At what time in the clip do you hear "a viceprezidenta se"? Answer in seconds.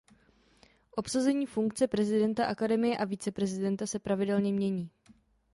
2.97-3.99